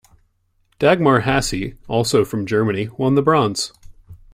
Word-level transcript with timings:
Dagmar 0.79 1.19
Hase, 1.19 1.75
also 1.87 2.25
from 2.25 2.47
Germany, 2.47 2.89
won 2.97 3.13
the 3.13 3.21
bronze. 3.21 3.71